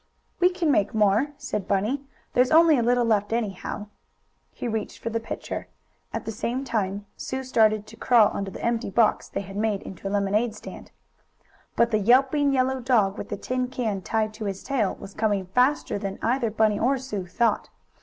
[0.39, 2.01] "We can make more," said Bunny.
[2.33, 3.85] "There's only a little left, anyhow."
[4.51, 5.67] He reached for the pitcher.
[6.11, 9.83] At the same time Sue started to crawl under the empty box they had made
[9.83, 10.89] into a lemonade stand.
[11.75, 15.45] But the yelping, yellow dog, with the tin can tied to his tail, was coming
[15.45, 17.69] faster than either Bunny or Sue thought.